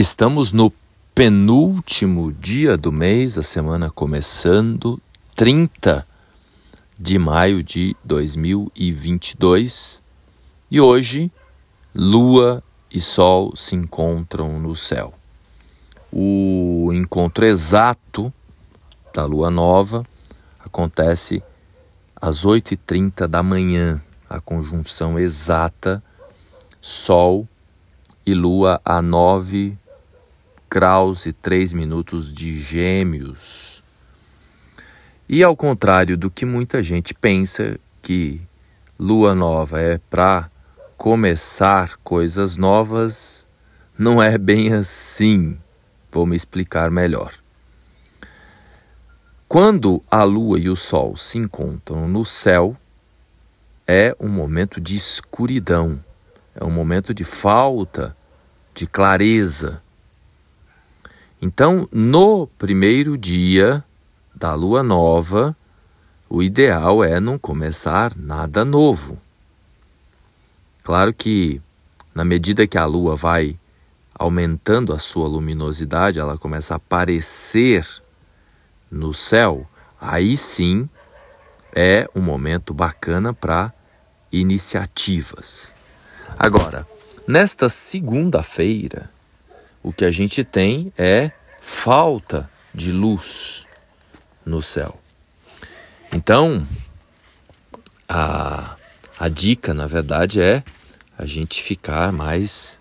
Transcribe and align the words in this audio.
Estamos 0.00 0.52
no 0.52 0.72
penúltimo 1.12 2.32
dia 2.32 2.76
do 2.76 2.92
mês, 2.92 3.36
a 3.36 3.42
semana 3.42 3.90
começando, 3.90 5.02
30 5.34 6.06
de 6.96 7.18
maio 7.18 7.64
de 7.64 7.96
2022. 8.04 10.00
E 10.70 10.80
hoje, 10.80 11.32
Lua 11.92 12.62
e 12.88 13.00
Sol 13.00 13.56
se 13.56 13.74
encontram 13.74 14.60
no 14.60 14.76
céu. 14.76 15.12
O 16.12 16.92
encontro 16.92 17.44
exato 17.44 18.32
da 19.12 19.24
Lua 19.24 19.50
Nova 19.50 20.06
acontece 20.60 21.42
às 22.14 22.44
8h30 22.44 23.26
da 23.26 23.42
manhã, 23.42 24.00
a 24.30 24.40
conjunção 24.40 25.18
exata 25.18 26.00
Sol 26.80 27.48
e 28.24 28.32
Lua 28.32 28.80
a 28.84 29.02
9 29.02 29.76
graus 30.70 31.26
e 31.26 31.32
3 31.32 31.72
minutos 31.72 32.32
de 32.32 32.60
Gêmeos. 32.60 33.82
E 35.28 35.42
ao 35.42 35.56
contrário 35.56 36.16
do 36.16 36.30
que 36.30 36.44
muita 36.44 36.82
gente 36.82 37.14
pensa, 37.14 37.78
que 38.02 38.40
lua 38.98 39.34
nova 39.34 39.80
é 39.80 39.98
para 40.10 40.50
começar 40.96 41.96
coisas 42.02 42.56
novas, 42.56 43.46
não 43.98 44.22
é 44.22 44.36
bem 44.36 44.72
assim. 44.72 45.58
Vou 46.10 46.26
me 46.26 46.36
explicar 46.36 46.90
melhor. 46.90 47.32
Quando 49.46 50.02
a 50.10 50.24
lua 50.24 50.58
e 50.58 50.68
o 50.68 50.76
sol 50.76 51.16
se 51.16 51.38
encontram 51.38 52.06
no 52.06 52.24
céu, 52.24 52.76
é 53.86 54.14
um 54.20 54.28
momento 54.28 54.80
de 54.80 54.94
escuridão, 54.94 55.98
é 56.54 56.62
um 56.62 56.70
momento 56.70 57.14
de 57.14 57.24
falta 57.24 58.14
de 58.74 58.86
clareza 58.86 59.82
então, 61.40 61.88
no 61.92 62.46
primeiro 62.58 63.16
dia 63.16 63.84
da 64.34 64.54
lua 64.54 64.82
nova, 64.82 65.56
o 66.28 66.42
ideal 66.42 67.02
é 67.02 67.20
não 67.20 67.38
começar 67.38 68.12
nada 68.16 68.64
novo. 68.64 69.18
Claro 70.82 71.14
que, 71.14 71.62
na 72.14 72.24
medida 72.24 72.66
que 72.66 72.76
a 72.76 72.84
lua 72.84 73.14
vai 73.14 73.58
aumentando 74.14 74.92
a 74.92 74.98
sua 74.98 75.28
luminosidade, 75.28 76.18
ela 76.18 76.36
começa 76.36 76.74
a 76.74 76.76
aparecer 76.76 77.86
no 78.90 79.14
céu, 79.14 79.68
aí 80.00 80.36
sim 80.36 80.88
é 81.72 82.08
um 82.14 82.20
momento 82.20 82.74
bacana 82.74 83.32
para 83.32 83.72
iniciativas. 84.32 85.72
Agora, 86.36 86.86
nesta 87.26 87.68
segunda-feira, 87.68 89.10
o 89.82 89.92
que 89.92 90.04
a 90.04 90.10
gente 90.10 90.44
tem 90.44 90.92
é 90.96 91.30
falta 91.60 92.50
de 92.74 92.92
luz 92.92 93.66
no 94.44 94.60
céu. 94.62 94.98
Então, 96.12 96.66
a, 98.08 98.76
a 99.18 99.28
dica, 99.28 99.74
na 99.74 99.86
verdade, 99.86 100.40
é 100.40 100.62
a 101.16 101.26
gente 101.26 101.62
ficar 101.62 102.12
mais 102.12 102.78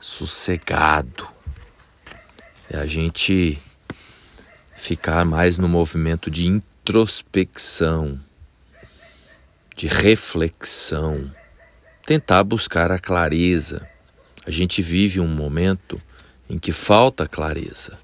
sossegado, 0.00 1.28
é 2.70 2.78
a 2.78 2.86
gente 2.86 3.58
ficar 4.74 5.24
mais 5.24 5.58
no 5.58 5.68
movimento 5.68 6.30
de 6.30 6.46
introspecção, 6.46 8.18
de 9.76 9.86
reflexão, 9.86 11.30
tentar 12.06 12.42
buscar 12.44 12.90
a 12.90 12.98
clareza 12.98 13.86
a 14.50 14.52
gente 14.52 14.82
vive 14.82 15.20
um 15.20 15.28
momento 15.28 16.02
em 16.48 16.58
que 16.58 16.72
falta 16.72 17.24
clareza, 17.24 17.96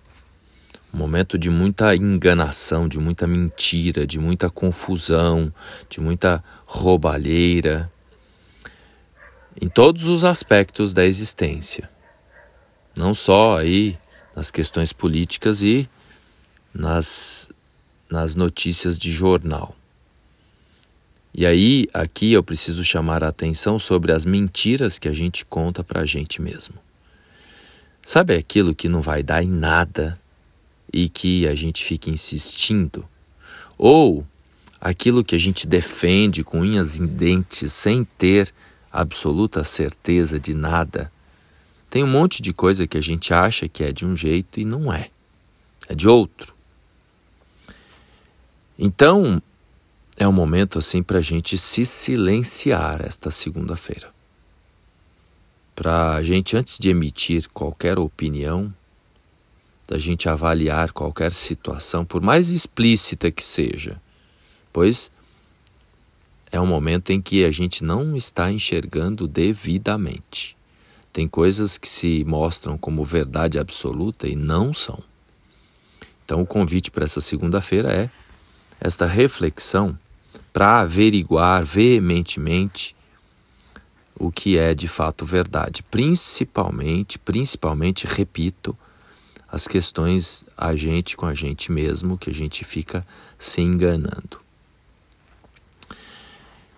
um 0.95 0.97
momento 0.97 1.37
de 1.37 1.51
muita 1.51 1.97
enganação, 1.97 2.87
de 2.87 3.01
muita 3.01 3.27
mentira, 3.27 4.07
de 4.07 4.21
muita 4.21 4.49
confusão, 4.49 5.53
de 5.91 6.01
muita 6.01 6.45
roubalheira, 6.65 7.91
em 9.61 9.69
todos 9.69 10.07
os 10.07 10.23
aspectos 10.23 10.95
da 10.95 11.05
existência, 11.05 11.91
não 12.97 13.13
só 13.13 13.59
aí 13.59 13.99
nas 14.37 14.53
questões 14.53 14.93
políticas 14.93 15.63
e 15.63 15.91
nas, 16.73 17.51
nas 18.09 18.37
notícias 18.37 18.97
de 18.97 19.11
jornal. 19.11 19.75
E 21.39 21.45
aí, 21.45 21.87
aqui 21.93 22.33
eu 22.33 22.43
preciso 22.43 22.83
chamar 22.83 23.23
a 23.23 23.29
atenção 23.29 23.79
sobre 23.79 24.11
as 24.11 24.25
mentiras 24.25 24.99
que 24.99 25.07
a 25.07 25.13
gente 25.13 25.45
conta 25.45 25.85
para 25.85 26.01
a 26.01 26.07
gente 26.07 26.41
mesmo. 26.41 26.77
Sabe 28.03 28.35
aquilo 28.35 28.75
que 28.75 28.89
não 28.89 29.03
vai 29.03 29.23
dar 29.23 29.43
em 29.43 29.49
nada 29.49 30.19
e 30.91 31.11
que 31.11 31.47
a 31.47 31.55
gente 31.55 31.85
fica 31.85 32.09
insistindo? 32.09 33.07
Ou 33.77 34.27
aquilo 34.81 35.23
que 35.23 35.35
a 35.35 35.39
gente 35.39 35.67
defende 35.67 36.43
com 36.43 36.61
unhas 36.61 36.99
em 36.99 37.05
dentes 37.05 37.71
sem 37.71 38.03
ter 38.17 38.51
absoluta 38.91 39.63
certeza 39.63 40.41
de 40.41 40.55
nada? 40.55 41.13
Tem 41.91 42.03
um 42.03 42.09
monte 42.09 42.41
de 42.41 42.55
coisa 42.55 42.87
que 42.87 42.97
a 42.97 43.03
gente 43.03 43.35
acha 43.35 43.69
que 43.69 43.85
é 43.85 43.93
de 43.93 44.07
um 44.07 44.17
jeito 44.17 44.59
e 44.59 44.65
não 44.65 44.91
é, 44.91 45.11
é 45.87 45.95
de 45.95 46.09
outro. 46.09 46.55
Então, 48.79 49.43
é 50.17 50.27
um 50.27 50.33
momento 50.33 50.79
assim 50.79 51.03
para 51.03 51.19
a 51.19 51.23
gente 51.23 51.59
se 51.59 51.85
silenciar 51.85 53.03
esta 53.05 53.31
segunda-feira. 53.31 54.15
Para 55.75 56.15
a 56.15 56.23
gente, 56.23 56.57
antes 56.57 56.79
de 56.79 56.89
emitir 56.89 57.49
qualquer 57.51 57.99
opinião, 57.99 58.73
da 59.87 59.99
gente 59.99 60.29
avaliar 60.29 60.91
qualquer 60.91 61.33
situação, 61.33 62.05
por 62.05 62.23
mais 62.23 62.51
explícita 62.51 63.31
que 63.31 63.45
seja, 63.45 64.01
pois 64.73 65.13
é 66.51 66.59
um 66.59 66.67
momento 66.67 67.11
em 67.11 67.21
que 67.21 67.45
a 67.45 67.51
gente 67.51 67.85
não 67.85 68.17
está 68.17 68.51
enxergando 68.51 69.29
devidamente. 69.29 70.57
Tem 71.13 71.29
coisas 71.29 71.77
que 71.77 71.89
se 71.89 72.25
mostram 72.25 72.79
como 72.79 73.05
verdade 73.05 73.59
absoluta 73.59 74.27
e 74.27 74.35
não 74.35 74.73
são. 74.73 74.99
Então, 76.25 76.41
o 76.41 76.47
convite 76.47 76.91
para 76.91 77.05
essa 77.05 77.21
segunda-feira 77.21 77.93
é 77.93 78.11
esta 78.81 79.07
reflexão 79.07 79.99
para 80.57 80.81
averiguar 80.81 81.63
veementemente 81.63 82.97
o 84.19 84.33
que 84.33 84.57
é 84.57 84.75
de 84.75 84.89
fato 84.89 85.23
verdade, 85.23 85.83
principalmente, 85.83 87.19
principalmente, 87.19 88.07
repito, 88.07 88.75
as 89.47 89.69
questões 89.69 90.47
a 90.57 90.75
gente 90.75 91.15
com 91.15 91.27
a 91.27 91.35
gente 91.35 91.71
mesmo, 91.71 92.17
que 92.17 92.31
a 92.31 92.33
gente 92.33 92.65
fica 92.65 93.07
se 93.39 93.61
enganando. 93.61 94.41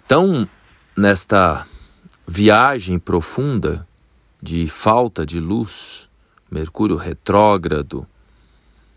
Então, 0.04 0.48
nesta 0.96 1.64
viagem 2.26 2.98
profunda 2.98 3.86
de 4.42 4.66
falta 4.66 5.24
de 5.24 5.38
luz, 5.38 6.10
Mercúrio 6.50 6.96
retrógrado, 6.96 8.04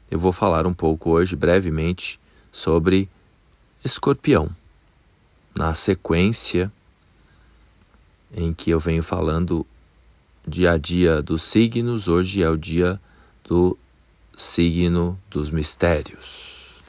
eu 0.10 0.18
vou 0.18 0.32
falar 0.32 0.66
um 0.66 0.74
pouco 0.74 1.12
hoje, 1.12 1.36
brevemente, 1.36 2.20
sobre 2.52 3.08
Escorpião 3.86 4.50
na 5.56 5.74
sequência 5.74 6.72
em 8.34 8.54
que 8.54 8.72
eu 8.72 8.80
venho 8.80 9.04
falando 9.04 9.66
dia 10.48 10.72
a 10.72 10.78
dia 10.78 11.22
dos 11.22 11.44
signos, 11.44 12.08
hoje 12.08 12.42
é 12.42 12.50
o 12.50 12.58
dia 12.58 13.00
do 13.44 13.78
signo 14.36 15.20
dos 15.30 15.50
mistérios. 15.50 16.82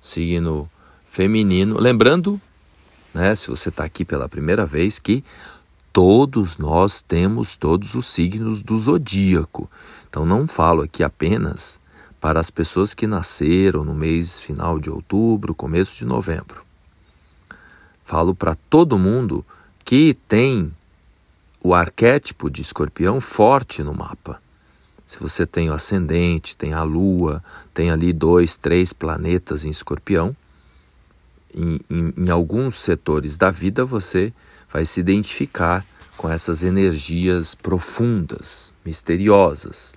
Signo 0.00 0.70
feminino. 1.04 1.78
Lembrando, 1.78 2.40
né, 3.12 3.34
se 3.34 3.48
você 3.48 3.68
está 3.68 3.84
aqui 3.84 4.04
pela 4.04 4.28
primeira 4.28 4.64
vez, 4.66 4.98
que 4.98 5.24
todos 5.92 6.58
nós 6.58 7.02
temos 7.02 7.56
todos 7.56 7.94
os 7.94 8.06
signos 8.06 8.62
do 8.62 8.76
zodíaco. 8.76 9.70
Então 10.08 10.26
não 10.26 10.46
falo 10.46 10.82
aqui 10.82 11.02
apenas 11.02 11.80
para 12.20 12.40
as 12.40 12.50
pessoas 12.50 12.94
que 12.94 13.06
nasceram 13.06 13.84
no 13.84 13.94
mês 13.94 14.40
final 14.40 14.78
de 14.78 14.90
outubro, 14.90 15.54
começo 15.54 15.96
de 15.96 16.04
novembro. 16.04 16.65
Falo 18.06 18.36
para 18.36 18.54
todo 18.54 18.96
mundo 18.96 19.44
que 19.84 20.14
tem 20.28 20.72
o 21.60 21.74
arquétipo 21.74 22.48
de 22.48 22.62
escorpião 22.62 23.20
forte 23.20 23.82
no 23.82 23.92
mapa. 23.92 24.40
Se 25.04 25.18
você 25.18 25.44
tem 25.44 25.68
o 25.68 25.72
ascendente, 25.72 26.56
tem 26.56 26.72
a 26.72 26.84
lua, 26.84 27.42
tem 27.74 27.90
ali 27.90 28.12
dois, 28.12 28.56
três 28.56 28.92
planetas 28.92 29.64
em 29.64 29.70
escorpião, 29.70 30.36
em, 31.52 31.80
em, 31.90 32.14
em 32.16 32.30
alguns 32.30 32.76
setores 32.76 33.36
da 33.36 33.50
vida 33.50 33.84
você 33.84 34.32
vai 34.70 34.84
se 34.84 35.00
identificar 35.00 35.84
com 36.16 36.30
essas 36.30 36.62
energias 36.62 37.56
profundas, 37.56 38.72
misteriosas. 38.84 39.96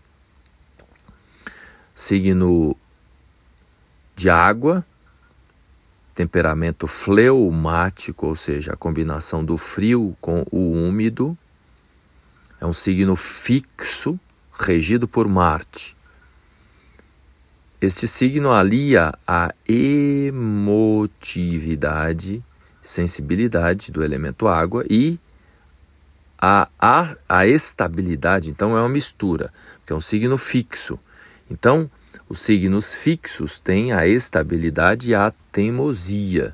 Signo 1.94 2.76
de 4.16 4.32
água, 4.32 4.84
temperamento 6.20 6.86
fleumático, 6.86 8.28
ou 8.28 8.36
seja, 8.36 8.74
a 8.74 8.76
combinação 8.76 9.46
do 9.46 9.56
frio 9.56 10.18
com 10.20 10.46
o 10.52 10.74
úmido. 10.74 11.38
É 12.60 12.66
um 12.66 12.74
signo 12.74 13.16
fixo, 13.16 14.20
regido 14.52 15.08
por 15.08 15.30
Marte. 15.30 15.96
Este 17.80 18.06
signo 18.06 18.52
alia 18.52 19.14
a 19.26 19.54
emotividade, 19.66 22.44
sensibilidade 22.82 23.90
do 23.90 24.04
elemento 24.04 24.46
água 24.46 24.84
e 24.90 25.18
a, 26.38 26.68
a, 26.78 27.16
a 27.30 27.48
estabilidade. 27.48 28.50
Então 28.50 28.76
é 28.76 28.82
uma 28.82 28.90
mistura, 28.90 29.54
que 29.86 29.94
é 29.94 29.96
um 29.96 30.02
signo 30.02 30.38
fixo. 30.38 31.00
Então, 31.50 31.90
os 32.30 32.40
signos 32.40 32.96
fixos 32.96 33.60
têm 33.60 33.92
a 33.92 34.08
estabilidade 34.08 35.10
e 35.10 35.16
a 35.16 35.34
teimosia 35.52 36.54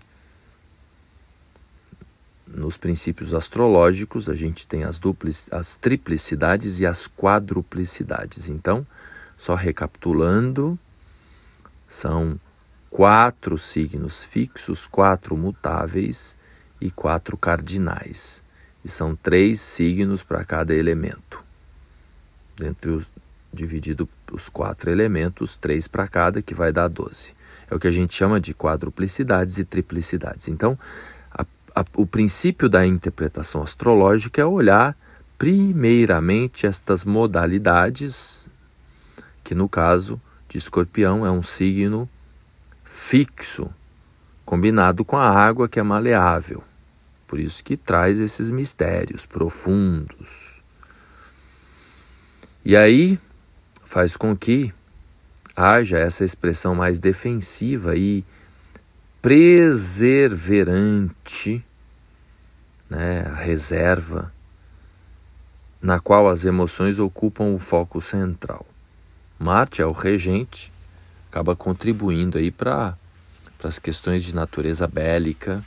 nos 2.56 2.78
princípios 2.78 3.34
astrológicos, 3.34 4.30
a 4.30 4.36
gente 4.36 4.66
tem 4.66 4.84
as, 4.84 4.98
duplis, 4.98 5.50
as 5.52 5.76
triplicidades 5.76 6.80
e 6.80 6.86
as 6.86 7.08
quadruplicidades. 7.08 8.50
Então, 8.50 8.88
só 9.36 9.56
recapitulando, 9.56 10.80
são 11.88 12.40
quatro 12.90 13.58
signos 13.58 14.24
fixos, 14.24 14.88
quatro 14.88 15.36
mutáveis 15.36 16.38
e 16.80 16.90
quatro 16.90 17.38
cardinais. 17.38 18.44
E 18.84 18.90
são 18.90 19.16
três 19.16 19.60
signos 19.60 20.24
para 20.24 20.46
cada 20.46 20.74
elemento. 20.74 21.44
Dentre 22.56 22.92
os 22.92 23.12
dividido 23.56 24.08
os 24.32 24.50
quatro 24.50 24.92
elementos, 24.92 25.58
três 25.58 25.88
para 25.88 26.08
cada, 26.08 26.42
que 26.42 26.54
vai 26.54 26.72
dar 26.72 26.88
12. 26.88 27.34
É 27.70 27.74
o 27.74 27.80
que 27.80 27.88
a 27.88 27.92
gente 27.92 28.14
chama 28.14 28.40
de 28.40 28.54
quadruplicidades 28.54 29.58
e 29.58 29.64
triplicidades. 29.64 30.48
Então, 30.48 30.78
a, 31.76 31.86
o 31.96 32.06
princípio 32.06 32.70
da 32.70 32.86
interpretação 32.86 33.64
astrológica 33.64 34.42
é 34.42 34.46
olhar 34.46 34.96
primeiramente 35.38 36.66
estas 36.66 37.04
modalidades, 37.04 38.48
que 39.44 39.56
no 39.56 39.68
caso 39.68 40.22
de 40.48 40.58
escorpião 40.58 41.26
é 41.26 41.32
um 41.32 41.44
signo 41.44 42.10
fixo, 42.84 43.70
combinado 44.46 45.04
com 45.04 45.18
a 45.18 45.30
água 45.30 45.68
que 45.68 45.80
é 45.80 45.84
maleável. 45.84 46.64
Por 47.28 47.40
isso 47.40 47.64
que 47.64 47.76
traz 47.76 48.20
esses 48.20 48.52
mistérios 48.52 49.26
profundos. 49.26 50.64
E 52.64 52.76
aí 52.76 53.20
faz 53.96 54.18
com 54.18 54.36
que 54.36 54.74
haja 55.56 55.98
essa 55.98 56.26
expressão 56.26 56.76
mais 56.76 57.00
defensiva 57.00 57.96
e 57.96 58.26
preserverante, 59.22 61.64
né, 62.90 63.22
a 63.22 63.36
reserva, 63.36 64.34
na 65.82 65.98
qual 65.98 66.28
as 66.28 66.44
emoções 66.44 67.00
ocupam 67.00 67.56
o 67.56 67.60
foco 67.60 68.02
central. 68.02 68.66
Marte 69.40 69.82
é 69.82 69.86
o 69.86 69.94
regente, 69.94 70.74
acaba 71.30 71.56
contribuindo 71.56 72.38
aí 72.38 72.52
para 72.52 72.98
as 73.64 73.80
questões 73.80 74.26
de 74.26 74.36
natureza 74.36 74.90
bélica. 74.90 75.64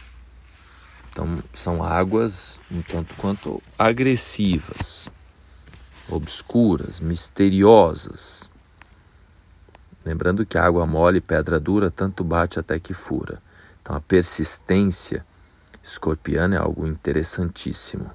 Então, 1.11 1.43
são 1.55 1.83
águas 1.83 2.61
um 2.71 2.83
tanto 2.83 3.15
quanto 3.15 3.63
agressivas, 3.79 5.09
obscuras, 6.11 7.01
misteriosas. 7.01 8.51
Lembrando 10.05 10.47
que 10.47 10.57
água 10.57 10.87
mole 10.87 11.19
e 11.19 11.21
pedra 11.21 11.61
dura 11.61 11.91
tanto 11.91 12.25
bate 12.25 12.59
até 12.59 12.79
que 12.79 12.95
fura. 12.95 13.43
Então 13.83 13.95
a 13.95 14.01
persistência 14.01 15.25
escorpiana 15.83 16.57
é 16.57 16.59
algo 16.59 16.87
interessantíssimo. 16.87 18.11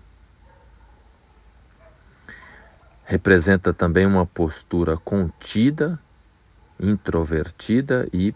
Representa 3.04 3.74
também 3.74 4.06
uma 4.06 4.26
postura 4.26 4.98
contida, 4.98 6.00
introvertida 6.80 8.08
e 8.14 8.34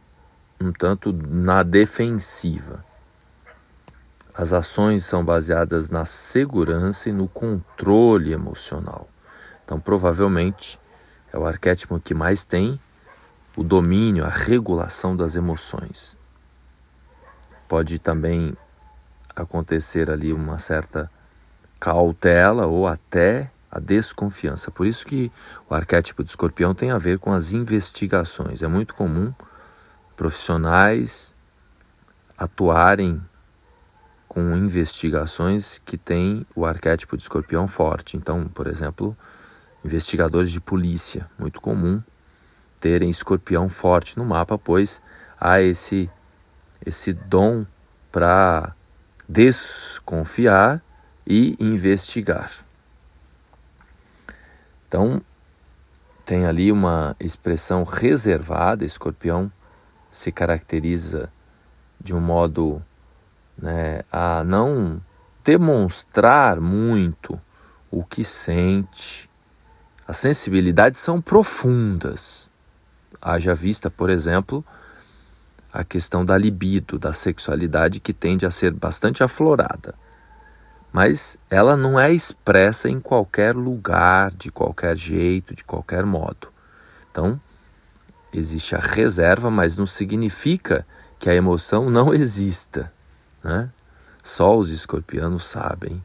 um 0.59 0.71
tanto 0.71 1.13
na 1.13 1.63
defensiva. 1.63 2.83
As 4.33 4.53
ações 4.53 5.03
são 5.03 5.25
baseadas 5.25 5.89
na 5.89 6.05
segurança 6.05 7.09
e 7.09 7.11
no 7.11 7.27
controle 7.27 8.33
emocional. 8.33 9.09
Então, 9.67 9.81
provavelmente, 9.81 10.79
é 11.33 11.37
o 11.37 11.45
arquétipo 11.45 11.99
que 11.99 12.13
mais 12.13 12.45
tem 12.45 12.79
o 13.53 13.65
domínio, 13.65 14.23
a 14.23 14.29
regulação 14.29 15.13
das 15.13 15.35
emoções. 15.35 16.15
Pode 17.67 17.99
também 17.99 18.55
acontecer 19.35 20.09
ali 20.09 20.31
uma 20.31 20.57
certa 20.57 21.11
cautela 21.81 22.65
ou 22.65 22.87
até 22.87 23.51
a 23.69 23.77
desconfiança. 23.77 24.71
Por 24.71 24.87
isso 24.87 25.05
que 25.05 25.29
o 25.69 25.75
arquétipo 25.75 26.23
de 26.23 26.29
escorpião 26.29 26.73
tem 26.73 26.91
a 26.91 26.97
ver 26.97 27.19
com 27.19 27.33
as 27.33 27.51
investigações. 27.51 28.63
É 28.63 28.69
muito 28.69 28.95
comum 28.95 29.33
profissionais 30.15 31.35
atuarem 32.37 33.21
com 34.29 34.55
investigações 34.55 35.77
que 35.77 35.97
têm 35.97 36.45
o 36.55 36.65
arquétipo 36.65 37.17
de 37.17 37.23
escorpião 37.23 37.67
forte. 37.67 38.15
Então, 38.15 38.47
por 38.47 38.65
exemplo, 38.65 39.17
investigadores 39.87 40.51
de 40.51 40.59
polícia, 40.59 41.29
muito 41.39 41.61
comum 41.61 42.03
terem 42.79 43.09
escorpião 43.09 43.69
forte 43.69 44.17
no 44.17 44.25
mapa, 44.25 44.57
pois 44.57 45.01
há 45.39 45.61
esse 45.61 46.09
esse 46.85 47.11
dom 47.11 47.65
para 48.11 48.75
desconfiar 49.27 50.81
e 51.25 51.57
investigar. 51.59 52.51
Então, 54.87 55.21
tem 56.23 56.45
ali 56.45 56.71
uma 56.71 57.15
expressão 57.19 57.83
reservada, 57.83 58.85
escorpião 58.85 59.51
se 60.09 60.31
caracteriza 60.31 61.31
de 61.99 62.15
um 62.15 62.21
modo 62.21 62.81
né, 63.57 64.01
a 64.11 64.43
não 64.43 65.01
demonstrar 65.43 66.61
muito 66.61 67.39
o 67.89 68.03
que 68.03 68.23
sente. 68.23 69.29
As 70.07 70.15
sensibilidades 70.17 70.99
são 71.01 71.21
profundas. 71.21 72.49
Haja 73.21 73.53
vista, 73.53 73.89
por 73.91 74.09
exemplo, 74.09 74.63
a 75.73 75.83
questão 75.83 76.23
da 76.23 76.37
libido, 76.37 76.97
da 76.97 77.11
sexualidade, 77.11 77.99
que 77.99 78.13
tende 78.13 78.45
a 78.45 78.51
ser 78.51 78.71
bastante 78.71 79.21
aflorada. 79.21 79.93
Mas 80.93 81.37
ela 81.49 81.75
não 81.75 81.99
é 81.99 82.09
expressa 82.11 82.89
em 82.89 83.01
qualquer 83.01 83.53
lugar, 83.53 84.33
de 84.33 84.49
qualquer 84.49 84.95
jeito, 84.95 85.53
de 85.53 85.65
qualquer 85.65 86.05
modo. 86.05 86.47
Então, 87.11 87.39
existe 88.33 88.75
a 88.75 88.79
reserva, 88.79 89.51
mas 89.51 89.77
não 89.77 89.85
significa 89.85 90.87
que 91.19 91.29
a 91.29 91.35
emoção 91.35 91.89
não 91.89 92.13
exista. 92.13 92.93
Né? 93.43 93.69
Só 94.23 94.57
os 94.57 94.69
escorpianos 94.69 95.45
sabem. 95.45 96.01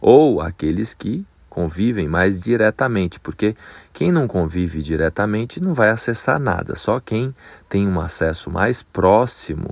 Ou 0.00 0.40
aqueles 0.40 0.92
que 0.92 1.24
convivem 1.58 2.06
mais 2.06 2.38
diretamente, 2.38 3.18
porque 3.18 3.56
quem 3.92 4.12
não 4.12 4.28
convive 4.28 4.80
diretamente 4.80 5.60
não 5.60 5.74
vai 5.74 5.90
acessar 5.90 6.38
nada, 6.38 6.76
só 6.76 7.00
quem 7.00 7.34
tem 7.68 7.88
um 7.88 7.98
acesso 7.98 8.48
mais 8.48 8.80
próximo 8.80 9.68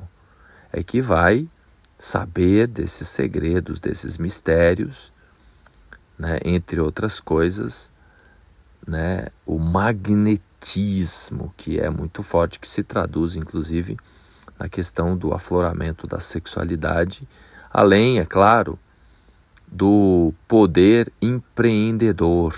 é 0.73 0.83
que 0.83 1.01
vai 1.01 1.49
saber 1.97 2.67
desses 2.67 3.07
segredos, 3.07 3.79
desses 3.79 4.19
mistérios, 4.19 5.13
né? 6.19 6.41
entre 6.45 6.81
outras 6.81 7.21
coisas, 7.21 7.93
né? 8.85 9.29
o 9.47 9.57
magnetismo, 9.57 11.55
que 11.57 11.79
é 11.79 11.89
muito 11.89 12.21
forte, 12.21 12.59
que 12.59 12.69
se 12.69 12.83
traduz 12.83 13.37
inclusive 13.37 13.97
na 14.59 14.69
questão 14.69 15.17
do 15.17 15.33
afloramento 15.33 16.05
da 16.05 16.19
sexualidade, 16.19 17.29
além, 17.71 18.19
é 18.19 18.25
claro, 18.25 18.77
do 19.67 20.33
poder 20.47 21.13
empreendedor. 21.21 22.55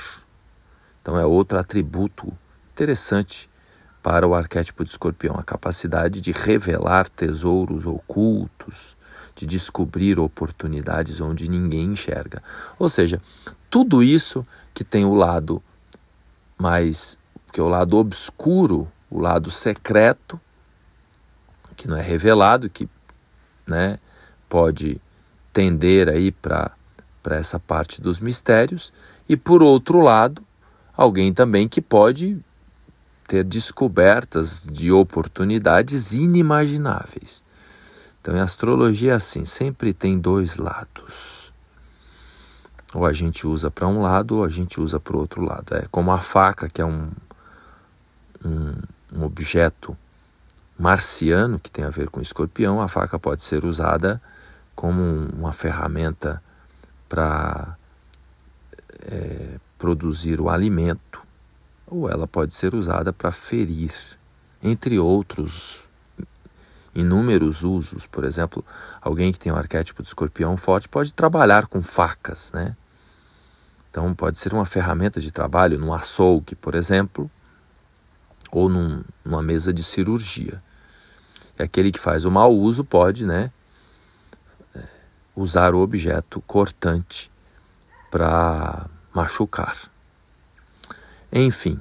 Então 1.01 1.19
é 1.19 1.25
outro 1.25 1.59
atributo 1.59 2.33
interessante 2.73 3.49
para 4.03 4.27
o 4.27 4.35
arquétipo 4.35 4.85
de 4.85 4.91
escorpião, 4.91 5.37
a 5.37 5.43
capacidade 5.43 6.21
de 6.21 6.33
revelar 6.33 7.09
tesouros 7.09 7.87
ocultos, 7.87 8.97
de 9.35 9.47
descobrir 9.47 10.19
oportunidades 10.19 11.21
onde 11.21 11.51
ninguém 11.51 11.93
enxerga. 11.93 12.43
Ou 12.79 12.89
seja, 12.89 13.21
tudo 13.71 14.03
isso 14.03 14.47
que 14.73 14.85
tem 14.85 15.05
o 15.05 15.15
lado 15.15 15.63
mais, 16.57 17.19
que 17.53 17.61
é 17.61 17.63
o 17.63 17.69
lado 17.69 17.97
obscuro, 17.97 18.91
o 19.11 19.19
lado 19.19 19.51
secreto, 19.51 20.41
que 21.77 21.87
não 21.87 21.97
é 21.97 22.03
revelado, 22.03 22.69
que 22.69 22.89
né, 23.67 23.99
pode 24.49 25.01
tender 25.53 26.09
aí 26.09 26.33
para 26.33 26.73
para 27.23 27.37
essa 27.37 27.59
parte 27.59 28.01
dos 28.01 28.21
mistérios, 28.21 28.93
e 29.29 29.37
por 29.37 29.63
outro 29.63 30.01
lado, 30.01 30.43
alguém 30.97 31.33
também 31.33 31.69
que 31.69 31.81
pode 31.81 32.39
ter 33.27 33.45
descobertas 33.45 34.67
de 34.71 34.91
oportunidades 34.91 36.13
inimagináveis. 36.13 37.45
Então, 38.21 38.37
em 38.37 38.41
astrologia 38.41 39.13
é 39.13 39.15
assim, 39.15 39.45
sempre 39.45 39.93
tem 39.93 40.19
dois 40.19 40.57
lados. 40.57 41.53
Ou 42.95 43.05
a 43.05 43.13
gente 43.13 43.47
usa 43.47 43.71
para 43.71 43.87
um 43.87 44.01
lado 44.01 44.37
ou 44.37 44.45
a 44.45 44.49
gente 44.49 44.81
usa 44.81 44.99
para 44.99 45.15
o 45.15 45.21
outro 45.21 45.43
lado. 45.43 45.75
É 45.75 45.87
como 45.91 46.11
a 46.11 46.21
faca, 46.21 46.69
que 46.69 46.81
é 46.81 46.85
um, 46.85 47.11
um, 48.45 48.75
um 49.13 49.25
objeto 49.25 49.97
marciano 50.79 51.59
que 51.59 51.71
tem 51.71 51.85
a 51.85 51.91
ver 51.91 52.09
com 52.09 52.21
escorpião, 52.21 52.81
a 52.81 52.89
faca 52.89 53.19
pode 53.19 53.45
ser 53.45 53.65
usada 53.65 54.23
como 54.75 55.03
uma 55.03 55.53
ferramenta 55.53 56.43
para 57.09 57.77
é, 59.01 59.59
produzir 59.79 60.41
o 60.41 60.49
alimento, 60.49 61.23
ou 61.87 62.09
ela 62.09 62.27
pode 62.27 62.55
ser 62.55 62.75
usada 62.75 63.13
para 63.13 63.33
ferir, 63.33 63.93
entre 64.63 64.99
outros 64.99 65.81
inúmeros 66.95 67.63
usos. 67.63 68.07
Por 68.07 68.25
exemplo, 68.25 68.65
alguém 69.01 69.33
que 69.33 69.39
tem 69.39 69.53
um 69.53 69.57
arquétipo 69.57 70.03
de 70.03 70.09
escorpião 70.09 70.57
forte 70.57 70.89
pode 70.89 71.13
trabalhar 71.13 71.67
com 71.67 71.81
facas, 71.81 72.53
né? 72.53 72.77
Então 73.91 74.15
pode 74.15 74.39
ser 74.39 74.53
uma 74.53 74.67
ferramenta 74.67 75.21
de 75.21 75.33
trabalho 75.33 75.79
num 75.79 75.93
açougue, 75.93 76.55
por 76.55 76.75
exemplo, 76.75 77.31
ou 78.51 78.69
num, 78.69 79.03
numa 79.25 79.43
mesa 79.43 79.73
de 79.73 79.83
cirurgia. 79.83 80.59
E 81.59 81.63
aquele 81.63 81.91
que 81.91 81.99
faz 81.99 82.25
o 82.25 82.31
mau 82.31 82.55
uso 82.55 82.85
pode, 82.85 83.27
né, 83.27 83.51
usar 85.39 85.73
o 85.73 85.79
objeto 85.79 86.41
cortante 86.41 87.31
para 88.11 88.91
machucar. 89.15 89.77
Enfim, 91.31 91.81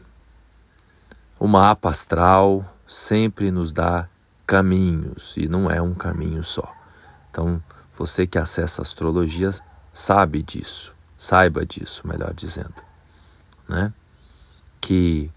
o 1.39 1.47
mapa 1.47 1.89
astral 1.89 2.63
sempre 2.85 3.49
nos 3.49 3.73
dá 3.73 4.07
caminhos 4.45 5.35
e 5.35 5.47
não 5.47 5.71
é 5.71 5.81
um 5.81 5.95
caminho 5.95 6.43
só. 6.43 6.71
Então, 7.31 7.61
você 7.97 8.27
que 8.27 8.37
acessa 8.37 8.83
astrologia 8.83 9.49
sabe 9.91 10.43
disso, 10.43 10.95
saiba 11.17 11.65
disso, 11.65 12.07
melhor 12.07 12.33
dizendo, 12.35 12.83
né? 13.67 13.91
Que 14.79 15.31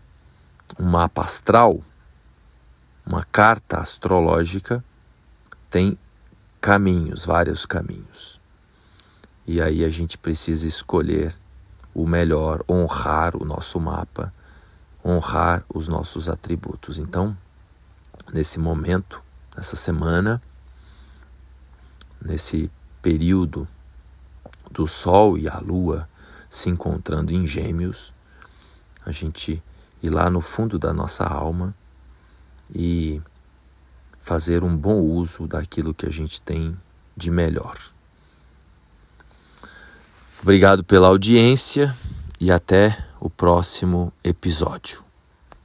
um 0.78 0.84
mapa 0.84 1.24
astral, 1.24 1.80
uma 3.06 3.24
carta 3.24 3.78
astrológica 3.78 4.84
tem 5.70 5.98
caminhos, 6.60 7.24
vários 7.24 7.64
caminhos. 7.64 8.40
E 9.46 9.60
aí 9.60 9.84
a 9.84 9.88
gente 9.88 10.18
precisa 10.18 10.66
escolher 10.66 11.34
o 11.94 12.06
melhor, 12.06 12.62
honrar 12.68 13.36
o 13.36 13.44
nosso 13.44 13.80
mapa, 13.80 14.32
honrar 15.04 15.64
os 15.72 15.88
nossos 15.88 16.28
atributos. 16.28 16.98
Então, 16.98 17.36
nesse 18.32 18.58
momento, 18.58 19.22
nessa 19.56 19.74
semana, 19.74 20.40
nesse 22.22 22.70
período 23.02 23.66
do 24.70 24.86
Sol 24.86 25.36
e 25.36 25.48
a 25.48 25.58
Lua 25.58 26.08
se 26.48 26.68
encontrando 26.68 27.32
em 27.32 27.46
Gêmeos, 27.46 28.12
a 29.04 29.10
gente 29.10 29.62
ir 30.02 30.10
lá 30.10 30.30
no 30.30 30.40
fundo 30.40 30.78
da 30.78 30.92
nossa 30.92 31.24
alma 31.24 31.74
e 32.72 33.20
fazer 34.20 34.62
um 34.62 34.76
bom 34.76 35.00
uso 35.00 35.46
daquilo 35.46 35.94
que 35.94 36.06
a 36.06 36.10
gente 36.10 36.40
tem 36.40 36.76
de 37.16 37.30
melhor. 37.30 37.76
Obrigado 40.42 40.82
pela 40.82 41.08
audiência 41.08 41.94
e 42.38 42.50
até 42.50 43.04
o 43.20 43.28
próximo 43.28 44.12
episódio. 44.24 45.09